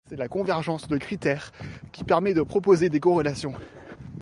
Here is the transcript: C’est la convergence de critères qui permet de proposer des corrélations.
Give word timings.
C’est 0.09 0.15
la 0.17 0.27
convergence 0.27 0.87
de 0.87 0.97
critères 0.97 1.51
qui 1.91 2.03
permet 2.03 2.33
de 2.33 2.41
proposer 2.41 2.89
des 2.89 2.99
corrélations. 2.99 3.53